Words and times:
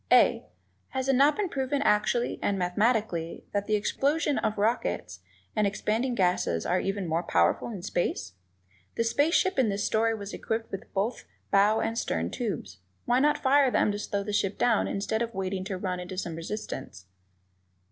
(a) 0.11 0.47
Has 0.87 1.07
it 1.07 1.13
not 1.13 1.35
been 1.37 1.47
proven 1.47 1.83
actually 1.83 2.39
and 2.41 2.57
mathematically 2.57 3.45
that 3.51 3.67
the 3.67 3.75
explosions 3.75 4.39
of 4.41 4.57
rockets 4.57 5.19
and 5.55 5.67
expanding 5.67 6.15
gases 6.15 6.65
are 6.65 6.79
even 6.79 7.07
more 7.07 7.21
powerful 7.21 7.69
in 7.69 7.83
space? 7.83 8.33
The 8.95 9.03
space 9.03 9.35
ship 9.35 9.59
in 9.59 9.69
this 9.69 9.85
story 9.85 10.15
was 10.15 10.33
equipped 10.33 10.71
with 10.71 10.91
both 10.95 11.25
bow 11.51 11.81
and 11.81 11.95
stern 11.95 12.31
tubes; 12.31 12.79
why 13.05 13.19
not 13.19 13.37
fire 13.37 13.69
them 13.69 13.91
to 13.91 13.99
slow 13.99 14.23
the 14.23 14.33
ship 14.33 14.57
down 14.57 14.87
instead 14.87 15.21
of 15.21 15.35
waiting 15.35 15.63
to 15.65 15.77
run 15.77 15.99
into 15.99 16.17
some 16.17 16.35
resistance? 16.35 17.05